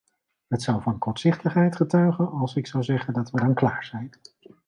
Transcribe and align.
Het 0.47 0.61
zou 0.61 0.81
van 0.81 0.97
kortzichtigheid 0.99 1.75
getuigen 1.75 2.29
als 2.31 2.55
ik 2.55 2.67
zou 2.67 2.83
zeggen 2.83 3.13
dat 3.13 3.31
we 3.31 3.39
dan 3.39 3.53
klaar 3.53 3.83
zijn. 3.83 4.09